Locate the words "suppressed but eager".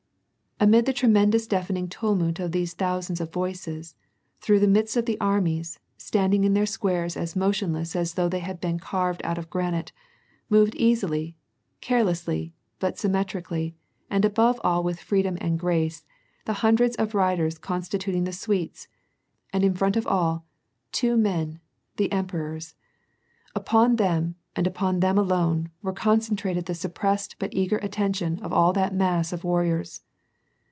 26.75-27.79